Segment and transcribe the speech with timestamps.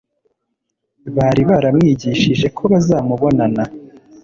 [1.15, 3.63] bari baramwigishije ko bazamubonana,